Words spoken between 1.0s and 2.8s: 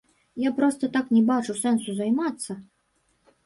не бачу сэнсу займацца.